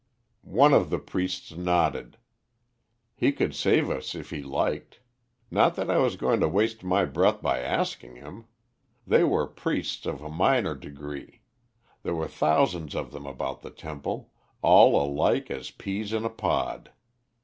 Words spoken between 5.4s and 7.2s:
Not that I was going to waste my